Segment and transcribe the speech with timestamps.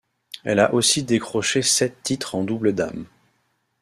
[0.43, 3.05] Elle a aussi décroché sept titres en double dames.